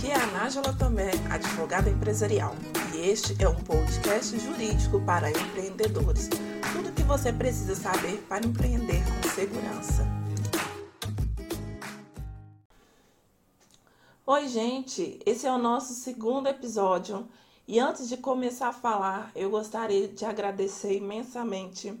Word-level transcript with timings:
Aqui 0.00 0.12
é 0.12 0.16
a 0.16 0.26
Nájila 0.28 0.72
Tomé, 0.78 1.10
advogada 1.28 1.90
empresarial, 1.90 2.54
e 2.94 3.00
este 3.10 3.36
é 3.38 3.46
um 3.46 3.54
podcast 3.54 4.38
jurídico 4.38 4.98
para 5.02 5.30
empreendedores. 5.30 6.30
Tudo 6.72 6.88
o 6.88 6.92
que 6.94 7.02
você 7.02 7.30
precisa 7.30 7.74
saber 7.74 8.16
para 8.26 8.46
empreender 8.46 9.02
com 9.04 9.28
segurança. 9.28 10.06
Oi, 14.26 14.48
gente! 14.48 15.20
Esse 15.26 15.46
é 15.46 15.52
o 15.52 15.58
nosso 15.58 15.92
segundo 15.92 16.46
episódio. 16.46 17.28
E 17.68 17.78
antes 17.78 18.08
de 18.08 18.16
começar 18.16 18.68
a 18.68 18.72
falar, 18.72 19.30
eu 19.34 19.50
gostaria 19.50 20.08
de 20.08 20.24
agradecer 20.24 20.96
imensamente 20.96 21.92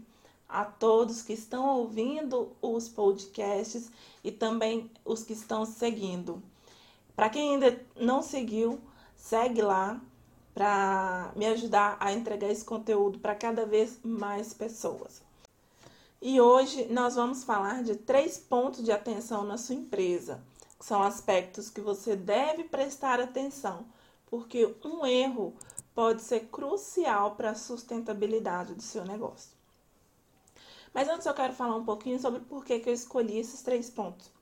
a 0.48 0.64
todos 0.64 1.20
que 1.20 1.34
estão 1.34 1.66
ouvindo 1.68 2.50
os 2.62 2.88
podcasts 2.88 3.90
e 4.24 4.32
também 4.32 4.90
os 5.04 5.22
que 5.22 5.34
estão 5.34 5.66
seguindo. 5.66 6.42
Para 7.20 7.28
quem 7.28 7.52
ainda 7.52 7.78
não 7.96 8.22
seguiu, 8.22 8.80
segue 9.14 9.60
lá 9.60 10.00
para 10.54 11.30
me 11.36 11.44
ajudar 11.44 11.98
a 12.00 12.14
entregar 12.14 12.48
esse 12.48 12.64
conteúdo 12.64 13.18
para 13.18 13.34
cada 13.34 13.66
vez 13.66 13.98
mais 14.02 14.54
pessoas. 14.54 15.20
E 16.22 16.40
hoje 16.40 16.86
nós 16.86 17.16
vamos 17.16 17.44
falar 17.44 17.82
de 17.82 17.94
três 17.94 18.38
pontos 18.38 18.82
de 18.82 18.90
atenção 18.90 19.44
na 19.44 19.58
sua 19.58 19.74
empresa, 19.74 20.42
que 20.78 20.86
são 20.86 21.02
aspectos 21.02 21.68
que 21.68 21.82
você 21.82 22.16
deve 22.16 22.64
prestar 22.64 23.20
atenção, 23.20 23.84
porque 24.24 24.74
um 24.82 25.04
erro 25.04 25.52
pode 25.94 26.22
ser 26.22 26.48
crucial 26.50 27.32
para 27.32 27.50
a 27.50 27.54
sustentabilidade 27.54 28.72
do 28.74 28.82
seu 28.82 29.04
negócio. 29.04 29.50
Mas 30.94 31.06
antes 31.06 31.26
eu 31.26 31.34
quero 31.34 31.52
falar 31.52 31.76
um 31.76 31.84
pouquinho 31.84 32.18
sobre 32.18 32.40
por 32.40 32.64
que, 32.64 32.78
que 32.78 32.88
eu 32.88 32.94
escolhi 32.94 33.36
esses 33.36 33.60
três 33.60 33.90
pontos. 33.90 34.39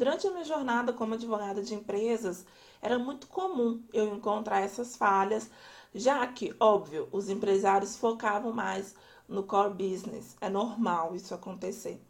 Durante 0.00 0.26
a 0.26 0.30
minha 0.30 0.44
jornada 0.44 0.94
como 0.94 1.12
advogada 1.12 1.62
de 1.62 1.74
empresas, 1.74 2.46
era 2.80 2.98
muito 2.98 3.26
comum 3.26 3.82
eu 3.92 4.14
encontrar 4.14 4.60
essas 4.60 4.96
falhas, 4.96 5.50
já 5.94 6.26
que, 6.26 6.56
óbvio, 6.58 7.06
os 7.12 7.28
empresários 7.28 7.98
focavam 7.98 8.50
mais 8.50 8.94
no 9.28 9.42
core 9.42 9.74
business. 9.74 10.38
É 10.40 10.48
normal 10.48 11.14
isso 11.14 11.34
acontecer. 11.34 12.00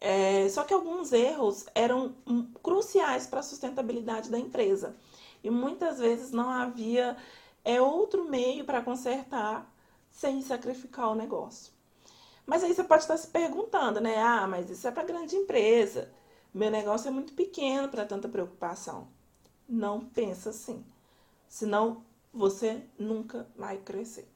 É, 0.00 0.48
só 0.50 0.62
que 0.62 0.72
alguns 0.72 1.12
erros 1.12 1.66
eram 1.74 2.14
cruciais 2.62 3.26
para 3.26 3.40
a 3.40 3.42
sustentabilidade 3.42 4.30
da 4.30 4.38
empresa 4.38 4.94
e 5.42 5.50
muitas 5.50 5.98
vezes 5.98 6.30
não 6.30 6.48
havia 6.48 7.16
é, 7.64 7.82
outro 7.82 8.24
meio 8.30 8.64
para 8.64 8.82
consertar 8.82 9.68
sem 10.12 10.42
sacrificar 10.42 11.10
o 11.10 11.16
negócio. 11.16 11.72
Mas 12.46 12.62
aí 12.62 12.72
você 12.72 12.84
pode 12.84 13.02
estar 13.02 13.16
se 13.16 13.26
perguntando, 13.26 14.00
né? 14.00 14.16
Ah, 14.22 14.46
mas 14.46 14.70
isso 14.70 14.86
é 14.86 14.92
para 14.92 15.02
grande 15.02 15.34
empresa. 15.34 16.08
Meu 16.52 16.68
negócio 16.68 17.06
é 17.06 17.10
muito 17.12 17.32
pequeno 17.32 17.88
para 17.88 18.04
tanta 18.04 18.28
preocupação. 18.28 19.06
Não 19.68 20.00
pensa 20.00 20.50
assim. 20.50 20.84
Senão 21.48 22.04
você 22.32 22.82
nunca 22.98 23.48
vai 23.56 23.78
crescer. 23.78 24.28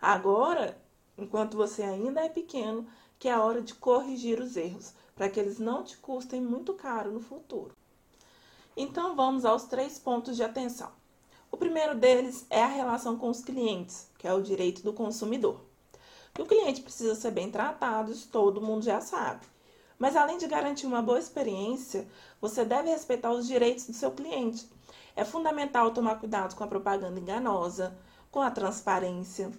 Agora, 0.00 0.80
enquanto 1.18 1.56
você 1.56 1.82
ainda 1.82 2.20
é 2.20 2.28
pequeno, 2.28 2.86
que 3.18 3.28
é 3.28 3.32
a 3.32 3.42
hora 3.42 3.60
de 3.60 3.74
corrigir 3.74 4.40
os 4.40 4.56
erros, 4.56 4.94
para 5.16 5.28
que 5.28 5.40
eles 5.40 5.58
não 5.58 5.82
te 5.82 5.96
custem 5.96 6.40
muito 6.40 6.72
caro 6.74 7.10
no 7.10 7.20
futuro. 7.20 7.74
Então 8.76 9.16
vamos 9.16 9.44
aos 9.44 9.64
três 9.64 9.98
pontos 9.98 10.36
de 10.36 10.44
atenção. 10.44 10.92
O 11.50 11.56
primeiro 11.56 11.96
deles 11.96 12.46
é 12.48 12.62
a 12.62 12.68
relação 12.68 13.18
com 13.18 13.28
os 13.28 13.42
clientes, 13.42 14.08
que 14.16 14.28
é 14.28 14.32
o 14.32 14.42
direito 14.42 14.82
do 14.82 14.92
consumidor. 14.92 15.60
Que 16.32 16.42
o 16.42 16.46
cliente 16.46 16.80
precisa 16.80 17.16
ser 17.16 17.32
bem 17.32 17.50
tratado, 17.50 18.12
isso 18.12 18.28
todo 18.28 18.60
mundo 18.60 18.84
já 18.84 19.00
sabe. 19.00 19.44
Mas 20.00 20.16
além 20.16 20.38
de 20.38 20.46
garantir 20.46 20.86
uma 20.86 21.02
boa 21.02 21.18
experiência, 21.18 22.08
você 22.40 22.64
deve 22.64 22.88
respeitar 22.88 23.30
os 23.32 23.46
direitos 23.46 23.86
do 23.86 23.92
seu 23.92 24.10
cliente. 24.10 24.66
É 25.14 25.26
fundamental 25.26 25.90
tomar 25.90 26.18
cuidado 26.18 26.56
com 26.56 26.64
a 26.64 26.66
propaganda 26.66 27.20
enganosa, 27.20 27.94
com 28.30 28.40
a 28.40 28.50
transparência, 28.50 29.52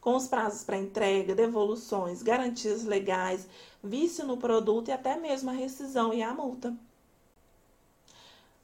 com 0.00 0.14
os 0.14 0.28
prazos 0.28 0.62
para 0.62 0.78
entrega, 0.78 1.34
devoluções, 1.34 2.22
garantias 2.22 2.84
legais, 2.84 3.48
vício 3.82 4.24
no 4.24 4.36
produto 4.36 4.86
e 4.86 4.92
até 4.92 5.16
mesmo 5.16 5.50
a 5.50 5.54
rescisão 5.54 6.14
e 6.14 6.22
a 6.22 6.32
multa. 6.32 6.72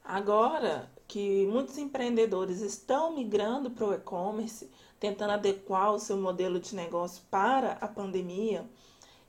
Agora 0.05 0.89
que 1.05 1.45
muitos 1.47 1.77
empreendedores 1.77 2.61
estão 2.61 3.13
migrando 3.13 3.69
para 3.69 3.85
o 3.85 3.93
e-commerce, 3.93 4.71
tentando 5.01 5.33
adequar 5.33 5.93
o 5.93 5.99
seu 5.99 6.15
modelo 6.15 6.61
de 6.61 6.73
negócio 6.73 7.21
para 7.29 7.73
a 7.81 7.89
pandemia, 7.89 8.65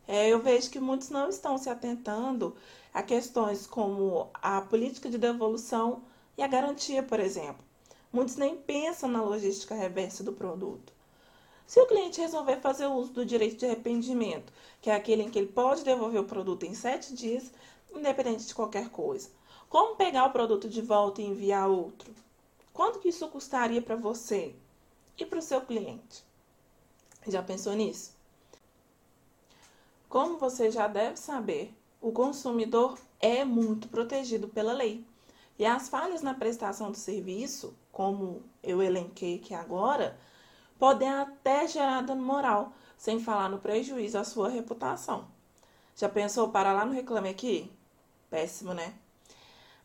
é, 0.09 0.29
eu 0.29 0.41
vejo 0.41 0.71
que 0.71 0.79
muitos 0.79 1.11
não 1.11 1.29
estão 1.29 1.59
se 1.59 1.69
atentando 1.69 2.57
a 2.95 3.03
questões 3.03 3.67
como 3.67 4.31
a 4.35 4.61
política 4.61 5.11
de 5.11 5.19
devolução 5.19 6.03
e 6.39 6.43
a 6.43 6.47
garantia, 6.47 7.03
por 7.03 7.21
exemplo. 7.21 7.65
Muitos 8.13 8.37
nem 8.37 8.57
pensam 8.57 9.09
na 9.09 9.23
logística 9.23 9.75
reversa 9.75 10.23
do 10.23 10.33
produto. 10.33 10.93
Se 11.67 11.81
o 11.81 11.87
cliente 11.87 12.21
resolver 12.21 12.61
fazer 12.61 12.87
uso 12.87 13.13
do 13.13 13.27
direito 13.27 13.57
de 13.57 13.67
arrependimento, 13.67 14.53
que 14.81 14.89
é 14.89 14.95
aquele 14.95 15.23
em 15.23 15.31
que 15.31 15.39
ele 15.39 15.49
pode 15.49 15.83
devolver 15.83 16.21
o 16.21 16.25
produto 16.25 16.65
em 16.65 16.75
sete 16.75 17.13
dias, 17.13 17.51
independente 17.93 18.47
de 18.47 18.55
qualquer 18.55 18.89
coisa, 18.91 19.29
como 19.69 19.97
pegar 19.97 20.27
o 20.27 20.33
produto 20.33 20.69
de 20.69 20.81
volta 20.81 21.21
e 21.21 21.27
enviar 21.27 21.69
outro? 21.69 22.15
Quanto 22.73 23.01
que 23.01 23.09
isso 23.09 23.27
custaria 23.29 23.83
para 23.83 23.97
você 23.97 24.55
e 25.19 25.27
para 25.27 25.41
o 25.41 25.43
seu 25.43 25.61
cliente? 25.61 26.25
Já 27.27 27.43
pensou 27.43 27.75
nisso? 27.75 28.16
Como 30.17 30.39
você 30.39 30.71
já 30.71 30.89
deve 30.89 31.19
saber, 31.19 31.77
o 32.01 32.11
consumidor 32.11 32.99
é 33.21 33.45
muito 33.45 33.87
protegido 33.87 34.49
pela 34.49 34.73
lei. 34.73 35.05
E 35.59 35.67
as 35.67 35.91
falhas 35.91 36.23
na 36.23 36.33
prestação 36.33 36.91
do 36.91 36.97
serviço, 36.97 37.77
como 37.93 38.43
eu 38.63 38.83
elenquei 38.83 39.37
aqui 39.37 39.53
agora, 39.53 40.19
podem 40.79 41.07
até 41.07 41.69
gerar 41.69 42.01
dano 42.01 42.23
moral, 42.23 42.73
sem 42.97 43.21
falar 43.21 43.51
no 43.51 43.59
prejuízo 43.59 44.17
à 44.17 44.25
sua 44.25 44.49
reputação. 44.49 45.29
Já 45.95 46.09
pensou 46.09 46.49
para 46.49 46.73
lá 46.73 46.87
no 46.87 46.95
Reclame 46.95 47.29
Aqui? 47.29 47.71
Péssimo, 48.31 48.73
né? 48.73 48.95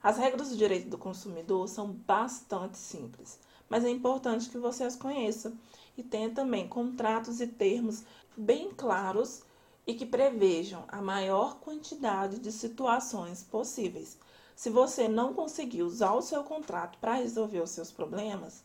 As 0.02 0.18
regras 0.18 0.48
do 0.48 0.56
direito 0.56 0.88
do 0.88 0.98
consumidor 0.98 1.68
são 1.68 1.92
bastante 1.92 2.78
simples, 2.78 3.38
mas 3.68 3.84
é 3.84 3.90
importante 3.90 4.50
que 4.50 4.58
você 4.58 4.86
as 4.86 4.96
conheça 4.96 5.52
e 5.98 6.02
tenha 6.02 6.30
também 6.30 6.70
contratos 6.70 7.42
e 7.42 7.48
termos 7.48 8.06
bem 8.38 8.72
claros 8.72 9.44
e 9.86 9.94
que 9.94 10.06
prevejam 10.06 10.84
a 10.88 11.02
maior 11.02 11.56
quantidade 11.60 12.40
de 12.40 12.52
situações 12.52 13.44
possíveis. 13.44 14.18
Se 14.56 14.70
você 14.70 15.08
não 15.08 15.34
conseguir 15.34 15.84
usar 15.84 16.14
o 16.14 16.22
seu 16.22 16.44
contrato 16.44 16.98
para 17.00 17.16
resolver 17.16 17.62
os 17.62 17.72
seus 17.72 17.92
problemas, 17.92 18.64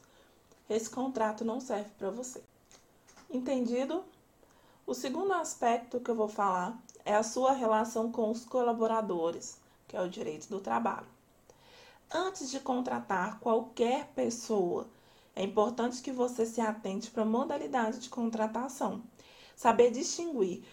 esse 0.68 0.90
contrato 0.90 1.44
não 1.44 1.60
serve 1.60 1.90
para 1.98 2.10
você. 2.10 2.42
Entendido? 3.30 4.04
O 4.86 4.94
segundo 4.94 5.32
aspecto 5.32 5.98
que 5.98 6.10
eu 6.10 6.14
vou 6.14 6.28
falar 6.28 6.80
é 7.04 7.14
a 7.14 7.22
sua 7.22 7.52
relação 7.52 8.12
com 8.12 8.30
os 8.30 8.44
colaboradores, 8.44 9.58
que 9.88 9.96
é 9.96 10.02
o 10.02 10.08
direito 10.08 10.48
do 10.48 10.60
trabalho. 10.60 11.06
Antes 12.12 12.50
de 12.50 12.60
contratar 12.60 13.40
qualquer 13.40 14.06
pessoa, 14.14 14.86
é 15.34 15.42
importante 15.42 16.00
que 16.00 16.12
você 16.12 16.46
se 16.46 16.60
atente 16.60 17.10
para 17.10 17.22
a 17.22 17.26
modalidade 17.26 17.98
de 17.98 18.08
contratação. 18.08 19.02
Saber 19.56 19.90
distinguir 19.90 20.64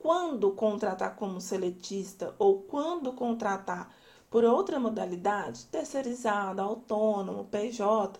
quando 0.00 0.50
contratar 0.52 1.14
como 1.14 1.40
seletista 1.40 2.34
ou 2.38 2.62
quando 2.62 3.12
contratar 3.12 3.94
por 4.30 4.44
outra 4.44 4.80
modalidade, 4.80 5.66
terceirizado, 5.66 6.62
autônomo, 6.62 7.44
PJ, 7.44 8.18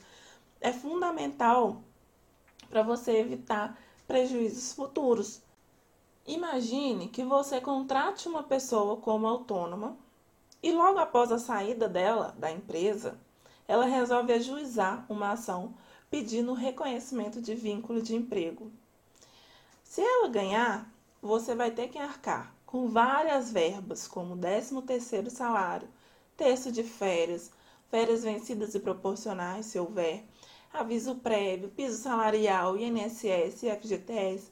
é 0.61 0.73
fundamental 0.73 1.81
para 2.69 2.83
você 2.83 3.19
evitar 3.19 3.79
prejuízos 4.07 4.73
futuros. 4.75 5.41
Imagine 6.27 7.09
que 7.09 7.25
você 7.25 7.61
contrate 7.61 8.29
uma 8.29 8.43
pessoa 8.43 8.97
como 8.99 9.27
autônoma 9.27 9.97
e 10.63 10.71
logo 10.73 10.99
após 10.99 11.33
a 11.33 11.39
saída 11.39 11.89
dela 11.89 12.35
da 12.39 12.51
empresa, 12.51 13.19
ela 13.67 13.87
resolve 13.87 14.33
ajuizar 14.33 15.07
uma 15.09 15.31
ação 15.31 15.73
pedindo 16.11 16.53
reconhecimento 16.53 17.41
de 17.41 17.55
vínculo 17.55 18.03
de 18.03 18.15
emprego. 18.15 18.71
Se 19.83 20.03
ela 20.03 20.29
ganhar, 20.29 20.93
você 21.23 21.55
vai 21.55 21.71
ter 21.71 21.89
que 21.89 21.99
arcar 21.99 22.55
com 22.65 22.89
várias 22.89 23.53
verbas, 23.53 24.09
como 24.09 24.37
13º 24.37 25.29
salário, 25.29 25.87
terço 26.35 26.73
de 26.73 26.83
férias, 26.83 27.51
férias 27.91 28.23
vencidas 28.23 28.75
e 28.75 28.81
proporcionais, 28.81 29.67
se 29.67 29.79
houver, 29.79 30.25
aviso 30.73 31.17
prévio, 31.17 31.69
piso 31.69 32.01
salarial, 32.01 32.79
INSS 32.79 33.61
FGTS, 33.81 34.51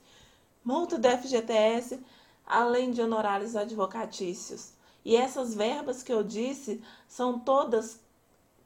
multa 0.62 0.99
do 0.99 1.09
FGTS, 1.09 2.00
além 2.44 2.91
de 2.91 3.00
honorários 3.00 3.56
advocatícios. 3.56 4.73
E 5.05 5.17
essas 5.17 5.55
verbas 5.55 6.03
que 6.03 6.12
eu 6.12 6.23
disse 6.23 6.82
são 7.06 7.38
todas 7.38 7.99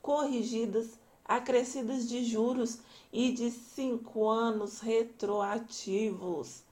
corrigidas, 0.01 0.99
acrescidas 1.25 2.09
de 2.09 2.25
juros 2.25 2.81
e 3.13 3.31
de 3.31 3.51
cinco 3.51 4.29
anos 4.29 4.81
retroativos 4.81 6.65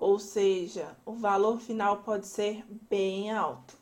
ou 0.00 0.18
seja, 0.18 0.96
o 1.04 1.12
valor 1.12 1.60
final 1.60 1.98
pode 1.98 2.26
ser 2.26 2.64
bem 2.88 3.30
alto. 3.30 3.76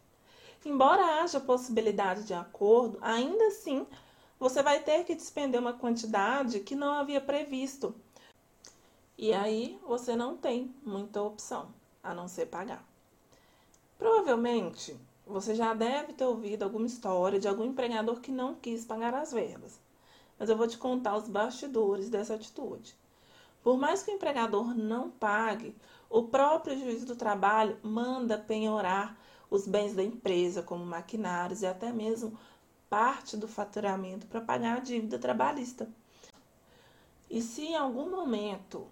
Embora 0.66 1.22
haja 1.22 1.38
possibilidade 1.38 2.24
de 2.24 2.34
acordo, 2.34 2.98
ainda 3.00 3.46
assim 3.46 3.86
você 4.38 4.60
vai 4.60 4.80
ter 4.80 5.04
que 5.04 5.14
despender 5.14 5.60
uma 5.60 5.72
quantidade 5.72 6.58
que 6.58 6.74
não 6.74 6.92
havia 6.92 7.20
previsto. 7.20 7.94
E 9.16 9.32
aí 9.32 9.78
você 9.86 10.16
não 10.16 10.36
tem 10.36 10.74
muita 10.84 11.22
opção 11.22 11.72
a 12.02 12.12
não 12.12 12.26
ser 12.26 12.46
pagar. 12.46 12.84
Provavelmente 13.96 14.96
você 15.24 15.54
já 15.54 15.72
deve 15.72 16.14
ter 16.14 16.24
ouvido 16.24 16.64
alguma 16.64 16.86
história 16.88 17.38
de 17.38 17.46
algum 17.46 17.64
empregador 17.64 18.20
que 18.20 18.32
não 18.32 18.56
quis 18.56 18.84
pagar 18.84 19.14
as 19.14 19.32
verbas, 19.32 19.78
mas 20.36 20.50
eu 20.50 20.56
vou 20.56 20.66
te 20.66 20.78
contar 20.78 21.16
os 21.16 21.28
bastidores 21.28 22.10
dessa 22.10 22.34
atitude. 22.34 22.96
Por 23.62 23.76
mais 23.76 24.02
que 24.02 24.10
o 24.10 24.14
empregador 24.14 24.74
não 24.74 25.10
pague, 25.10 25.74
o 26.08 26.24
próprio 26.24 26.78
juiz 26.78 27.04
do 27.04 27.16
trabalho 27.16 27.76
manda 27.82 28.38
penhorar 28.38 29.18
os 29.50 29.66
bens 29.66 29.94
da 29.94 30.02
empresa, 30.02 30.62
como 30.62 30.84
maquinários 30.84 31.62
e 31.62 31.66
até 31.66 31.92
mesmo 31.92 32.38
parte 32.88 33.36
do 33.36 33.48
faturamento 33.48 34.26
para 34.26 34.40
pagar 34.40 34.78
a 34.78 34.80
dívida 34.80 35.18
trabalhista. 35.18 35.88
E 37.30 37.42
se 37.42 37.62
em 37.62 37.76
algum 37.76 38.10
momento 38.10 38.86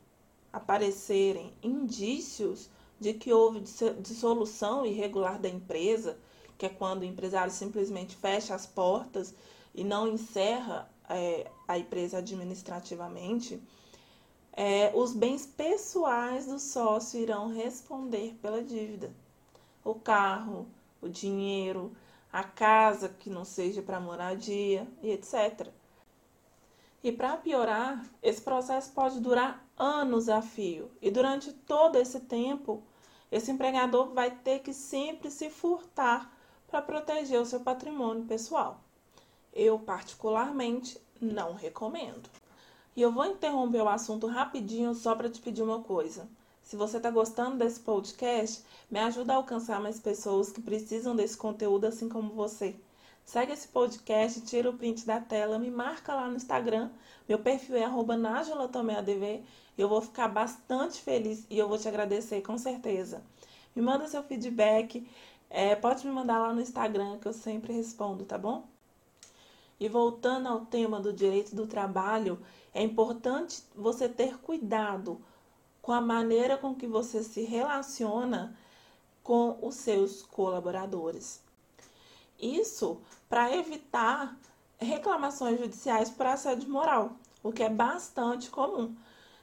aparecerem 0.53 1.55
indícios 1.63 2.69
de 2.99 3.15
que 3.15 3.33
houve 3.33 3.61
dissolução 4.01 4.85
irregular 4.85 5.39
da 5.39 5.49
empresa, 5.49 6.19
que 6.57 6.67
é 6.67 6.69
quando 6.69 7.03
o 7.03 7.05
empresário 7.05 7.53
simplesmente 7.53 8.17
fecha 8.17 8.55
as 8.55 8.67
portas 8.67 9.35
e 9.75 9.85
não 9.85 10.09
encerra 10.09 10.91
é, 11.09 11.51
a 11.69 11.79
empresa 11.79 12.19
administrativamente, 12.19 13.63
é, 14.57 14.91
os 14.95 15.13
bens 15.13 15.45
pessoais 15.45 16.47
do 16.47 16.59
sócio 16.59 17.21
irão 17.21 17.53
responder 17.53 18.35
pela 18.41 18.63
dívida. 18.63 19.13
O 19.85 19.95
carro, 19.95 20.67
o 21.03 21.09
dinheiro, 21.11 21.95
a 22.33 22.43
casa 22.43 23.11
que 23.11 23.29
não 23.29 23.45
seja 23.45 23.83
para 23.83 24.01
moradia 24.01 24.89
e 25.03 25.11
etc. 25.11 25.69
E 27.05 27.13
para 27.13 27.37
piorar, 27.37 28.05
esse 28.23 28.41
processo 28.41 28.91
pode 28.93 29.21
durar 29.21 29.63
anos 29.79 30.29
a 30.31 30.41
fio. 30.41 30.91
E 31.03 31.11
durante 31.11 31.53
todo 31.53 31.97
esse 31.97 32.21
tempo, 32.21 32.83
esse 33.31 33.51
empregador 33.51 34.15
vai 34.15 34.31
ter 34.31 34.61
que 34.61 34.73
sempre 34.73 35.31
se 35.31 35.51
furtar 35.51 36.33
para 36.67 36.81
proteger 36.81 37.41
o 37.41 37.47
seu 37.47 37.61
patrimônio 37.61 38.25
pessoal. 38.25 38.81
Eu, 39.53 39.79
particularmente, 39.79 40.99
não 41.21 41.53
recomendo. 41.53 42.29
E 42.97 43.03
eu 43.03 43.13
vou 43.13 43.27
interromper 43.27 43.83
o 43.83 43.89
assunto 43.89 44.27
rapidinho 44.27 44.95
só 44.95 45.15
para 45.15 45.29
te 45.29 45.41
pedir 45.41 45.63
uma 45.63 45.83
coisa. 45.83 46.27
Se 46.63 46.75
você 46.75 46.97
está 46.97 47.11
gostando 47.11 47.59
desse 47.59 47.79
podcast, 47.79 48.65
me 48.91 48.99
ajuda 48.99 49.35
a 49.35 49.37
alcançar 49.37 49.81
mais 49.81 50.01
pessoas 50.01 50.51
que 50.51 50.63
precisam 50.63 51.15
desse 51.15 51.37
conteúdo 51.37 51.85
assim 51.85 52.09
como 52.09 52.33
você. 52.33 52.75
Segue 53.25 53.53
esse 53.53 53.69
podcast, 53.69 54.41
tira 54.41 54.71
o 54.71 54.77
print 54.77 55.05
da 55.05 55.21
tela, 55.21 55.59
me 55.59 55.71
marca 55.71 56.15
lá 56.15 56.27
no 56.27 56.37
Instagram. 56.37 56.91
Meu 57.29 57.39
perfil 57.39 57.77
é 57.77 57.85
e 57.85 59.81
eu 59.81 59.89
vou 59.89 60.01
ficar 60.01 60.29
bastante 60.29 61.01
feliz 61.03 61.45
e 61.51 61.59
eu 61.59 61.69
vou 61.69 61.77
te 61.77 61.87
agradecer 61.87 62.41
com 62.41 62.57
certeza. 62.57 63.23
Me 63.75 63.83
manda 63.83 64.09
seu 64.09 64.23
feedback, 64.23 65.07
é, 65.51 65.77
pode 65.77 66.07
me 66.07 66.13
mandar 66.13 66.39
lá 66.39 66.55
no 66.55 66.63
Instagram 66.63 67.19
que 67.19 67.29
eu 67.29 67.33
sempre 67.33 67.73
respondo, 67.75 68.25
tá 68.25 68.39
bom? 68.39 68.65
E 69.79 69.89
voltando 69.89 70.49
ao 70.49 70.61
tema 70.61 70.99
do 70.99 71.13
direito 71.13 71.55
do 71.55 71.67
trabalho, 71.67 72.41
é 72.77 72.83
importante 72.83 73.63
você 73.75 74.07
ter 74.07 74.37
cuidado 74.37 75.19
com 75.81 75.93
a 75.93 76.01
maneira 76.01 76.59
com 76.59 76.75
que 76.75 76.87
você 76.87 77.23
se 77.23 77.41
relaciona 77.41 78.55
com 79.23 79.59
os 79.63 79.77
seus 79.77 80.21
colaboradores. 80.21 81.41
Isso 82.39 83.01
para 83.31 83.57
evitar 83.57 84.37
reclamações 84.79 85.59
judiciais 85.59 86.11
por 86.11 86.27
assédio 86.27 86.69
moral, 86.69 87.13
o 87.43 87.51
que 87.51 87.63
é 87.63 87.71
bastante 87.71 88.51
comum. 88.51 88.95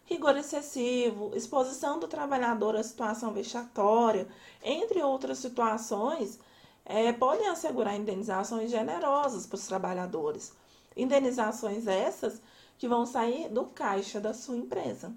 Rigor 0.05 0.37
excessivo, 0.37 1.35
exposição 1.35 1.97
do 1.97 2.07
trabalhador 2.07 2.75
à 2.75 2.83
situação 2.83 3.33
vexatória, 3.33 4.27
entre 4.61 5.01
outras 5.01 5.39
situações 5.39 6.39
é, 6.85 7.11
podem 7.11 7.47
assegurar 7.47 7.95
indenizações 7.95 8.69
generosas 8.69 9.47
para 9.47 9.55
os 9.55 9.65
trabalhadores. 9.65 10.53
Indenizações 10.95 11.87
essas 11.87 12.39
que 12.83 12.87
vão 12.89 13.05
sair 13.05 13.47
do 13.47 13.63
caixa 13.67 14.19
da 14.19 14.33
sua 14.33 14.57
empresa. 14.57 15.15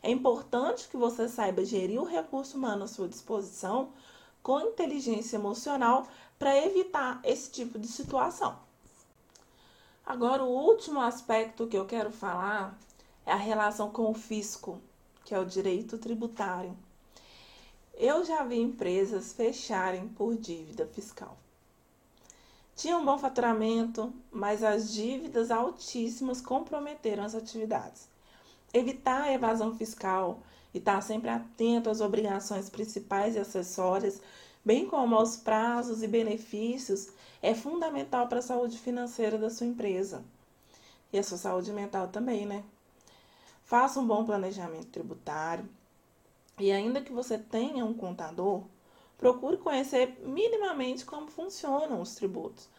É 0.00 0.08
importante 0.08 0.86
que 0.88 0.96
você 0.96 1.28
saiba 1.28 1.64
gerir 1.64 2.00
o 2.00 2.04
recurso 2.04 2.56
humano 2.56 2.84
à 2.84 2.86
sua 2.86 3.08
disposição 3.08 3.88
com 4.40 4.60
inteligência 4.60 5.36
emocional 5.36 6.06
para 6.38 6.56
evitar 6.64 7.20
esse 7.24 7.50
tipo 7.50 7.80
de 7.80 7.88
situação. 7.88 8.56
Agora, 10.06 10.44
o 10.44 10.50
último 10.50 11.00
aspecto 11.00 11.66
que 11.66 11.76
eu 11.76 11.84
quero 11.84 12.12
falar 12.12 12.78
é 13.26 13.32
a 13.32 13.36
relação 13.36 13.90
com 13.90 14.08
o 14.08 14.14
fisco, 14.14 14.80
que 15.24 15.34
é 15.34 15.38
o 15.40 15.44
direito 15.44 15.98
tributário. 15.98 16.76
Eu 17.94 18.24
já 18.24 18.44
vi 18.44 18.60
empresas 18.60 19.32
fecharem 19.32 20.06
por 20.10 20.36
dívida 20.36 20.86
fiscal. 20.86 21.36
Tinha 22.80 22.96
um 22.96 23.04
bom 23.04 23.18
faturamento, 23.18 24.10
mas 24.32 24.64
as 24.64 24.90
dívidas 24.90 25.50
altíssimas 25.50 26.40
comprometeram 26.40 27.22
as 27.22 27.34
atividades. 27.34 28.08
Evitar 28.72 29.24
a 29.24 29.32
evasão 29.34 29.76
fiscal 29.76 30.40
e 30.72 30.78
estar 30.78 31.02
sempre 31.02 31.28
atento 31.28 31.90
às 31.90 32.00
obrigações 32.00 32.70
principais 32.70 33.36
e 33.36 33.38
acessórias, 33.38 34.22
bem 34.64 34.86
como 34.86 35.14
aos 35.14 35.36
prazos 35.36 36.02
e 36.02 36.08
benefícios, 36.08 37.10
é 37.42 37.54
fundamental 37.54 38.28
para 38.28 38.38
a 38.38 38.42
saúde 38.42 38.78
financeira 38.78 39.36
da 39.36 39.50
sua 39.50 39.66
empresa. 39.66 40.24
E 41.12 41.18
a 41.18 41.22
sua 41.22 41.36
saúde 41.36 41.70
mental 41.74 42.08
também, 42.08 42.46
né? 42.46 42.64
Faça 43.62 44.00
um 44.00 44.06
bom 44.06 44.24
planejamento 44.24 44.86
tributário, 44.86 45.68
e 46.58 46.72
ainda 46.72 47.02
que 47.02 47.12
você 47.12 47.36
tenha 47.36 47.84
um 47.84 47.92
contador, 47.92 48.62
procure 49.20 49.58
conhecer 49.58 50.18
minimamente 50.24 51.04
como 51.04 51.30
funcionam 51.30 52.00
os 52.00 52.14
tributos. 52.14 52.70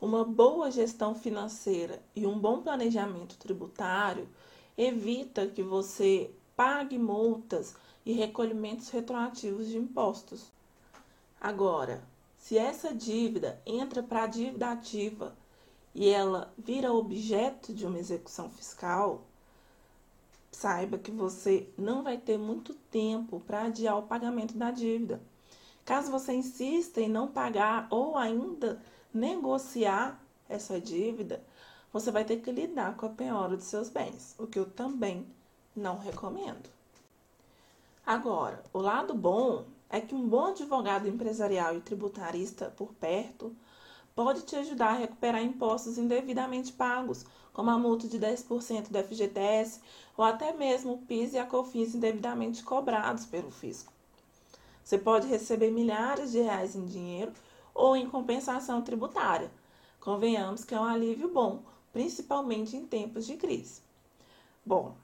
Uma 0.00 0.24
boa 0.24 0.70
gestão 0.70 1.12
financeira 1.12 2.00
e 2.14 2.24
um 2.24 2.38
bom 2.38 2.62
planejamento 2.62 3.36
tributário 3.36 4.28
evita 4.76 5.48
que 5.48 5.60
você 5.60 6.30
pague 6.54 6.96
multas 6.96 7.74
e 8.06 8.12
recolhimentos 8.12 8.90
retroativos 8.90 9.66
de 9.66 9.76
impostos. 9.76 10.52
Agora, 11.40 12.00
se 12.38 12.56
essa 12.56 12.94
dívida 12.94 13.60
entra 13.66 14.00
para 14.00 14.22
a 14.22 14.28
dívida 14.28 14.70
ativa 14.70 15.36
e 15.92 16.08
ela 16.08 16.54
vira 16.56 16.92
objeto 16.92 17.74
de 17.74 17.84
uma 17.84 17.98
execução 17.98 18.48
fiscal, 18.48 19.24
saiba 20.52 20.96
que 20.96 21.10
você 21.10 21.68
não 21.76 22.04
vai 22.04 22.16
ter 22.18 22.38
muito 22.38 22.72
tempo 22.72 23.40
para 23.40 23.62
adiar 23.64 23.98
o 23.98 24.06
pagamento 24.06 24.56
da 24.56 24.70
dívida. 24.70 25.20
Caso 25.88 26.10
você 26.10 26.34
insista 26.34 27.00
em 27.00 27.08
não 27.08 27.26
pagar 27.26 27.86
ou 27.88 28.18
ainda 28.18 28.78
negociar 29.10 30.22
essa 30.46 30.78
dívida, 30.78 31.42
você 31.90 32.10
vai 32.10 32.26
ter 32.26 32.42
que 32.42 32.52
lidar 32.52 32.94
com 32.94 33.06
a 33.06 33.08
penhora 33.08 33.56
de 33.56 33.62
seus 33.62 33.88
bens, 33.88 34.34
o 34.38 34.46
que 34.46 34.58
eu 34.58 34.66
também 34.66 35.26
não 35.74 35.96
recomendo. 35.96 36.68
Agora, 38.04 38.62
o 38.70 38.80
lado 38.80 39.14
bom 39.14 39.64
é 39.88 39.98
que 39.98 40.14
um 40.14 40.28
bom 40.28 40.48
advogado 40.48 41.08
empresarial 41.08 41.74
e 41.74 41.80
tributarista 41.80 42.66
por 42.76 42.92
perto 42.92 43.56
pode 44.14 44.42
te 44.42 44.56
ajudar 44.56 44.88
a 44.88 44.98
recuperar 44.98 45.42
impostos 45.42 45.96
indevidamente 45.96 46.70
pagos, 46.70 47.24
como 47.50 47.70
a 47.70 47.78
multa 47.78 48.06
de 48.06 48.18
10% 48.18 48.90
do 48.90 48.98
FGTS 48.98 49.80
ou 50.18 50.22
até 50.22 50.52
mesmo 50.52 50.92
o 50.92 50.98
PIS 50.98 51.32
e 51.32 51.38
a 51.38 51.46
COFINS 51.46 51.94
indevidamente 51.94 52.62
cobrados 52.62 53.24
pelo 53.24 53.50
fisco. 53.50 53.96
Você 54.88 54.96
pode 54.96 55.26
receber 55.26 55.70
milhares 55.70 56.32
de 56.32 56.40
reais 56.40 56.74
em 56.74 56.86
dinheiro 56.86 57.30
ou 57.74 57.94
em 57.94 58.08
compensação 58.08 58.80
tributária. 58.80 59.50
Convenhamos 60.00 60.64
que 60.64 60.74
é 60.74 60.80
um 60.80 60.84
alívio 60.84 61.28
bom, 61.28 61.60
principalmente 61.92 62.74
em 62.74 62.86
tempos 62.86 63.26
de 63.26 63.36
crise. 63.36 63.82
Bom, 64.64 64.94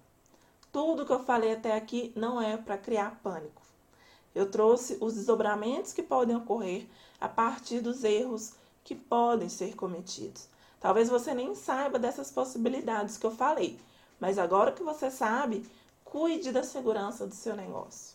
tudo 0.72 1.04
que 1.04 1.12
eu 1.12 1.22
falei 1.22 1.52
até 1.52 1.76
aqui 1.76 2.14
não 2.16 2.40
é 2.40 2.56
para 2.56 2.78
criar 2.78 3.20
pânico. 3.22 3.60
Eu 4.34 4.50
trouxe 4.50 4.96
os 5.02 5.16
desdobramentos 5.16 5.92
que 5.92 6.02
podem 6.02 6.34
ocorrer 6.34 6.86
a 7.20 7.28
partir 7.28 7.82
dos 7.82 8.04
erros 8.04 8.54
que 8.82 8.94
podem 8.94 9.50
ser 9.50 9.76
cometidos. 9.76 10.48
Talvez 10.80 11.10
você 11.10 11.34
nem 11.34 11.54
saiba 11.54 11.98
dessas 11.98 12.30
possibilidades 12.30 13.18
que 13.18 13.26
eu 13.26 13.32
falei, 13.32 13.78
mas 14.18 14.38
agora 14.38 14.72
que 14.72 14.82
você 14.82 15.10
sabe, 15.10 15.68
cuide 16.02 16.52
da 16.52 16.62
segurança 16.62 17.26
do 17.26 17.34
seu 17.34 17.54
negócio. 17.54 18.14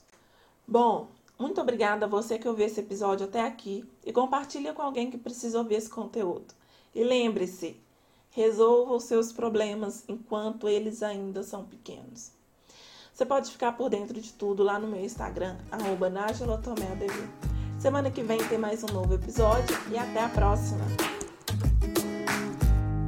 Bom, 0.68 1.08
muito 1.39 1.62
obrigada 1.62 2.05
a 2.05 2.10
você 2.10 2.38
que 2.38 2.48
ouviu 2.48 2.65
esse 2.65 2.81
episódio 2.81 3.25
até 3.25 3.41
aqui 3.41 3.86
e 4.05 4.12
compartilha 4.12 4.74
com 4.74 4.81
alguém 4.81 5.10
que 5.10 5.17
precisa 5.17 5.58
ouvir 5.58 5.75
esse 5.75 5.89
conteúdo. 5.89 6.53
E 6.93 7.01
lembre-se, 7.01 7.79
resolva 8.31 8.96
os 8.96 9.05
seus 9.05 9.31
problemas 9.31 10.03
enquanto 10.10 10.67
eles 10.67 11.01
ainda 11.01 11.41
são 11.41 11.63
pequenos. 11.63 12.31
Você 13.13 13.25
pode 13.25 13.51
ficar 13.51 13.74
por 13.74 13.89
dentro 13.89 14.19
de 14.19 14.34
tudo 14.34 14.63
lá 14.63 14.77
no 14.77 14.88
meu 14.88 15.03
Instagram, 15.03 15.58
arroba 15.72 16.12
Semana 17.79 18.12
que 18.12 18.22
vem 18.22 18.38
tem 18.50 18.58
mais 18.58 18.84
um 18.84 18.93
novo 18.93 19.13
episódio 19.13 19.77
e 19.91 19.98
até 19.98 20.24
a 20.24 20.29
próxima! 20.29 21.19